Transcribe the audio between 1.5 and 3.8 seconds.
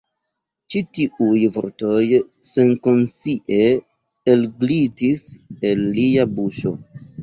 vortoj senkonscie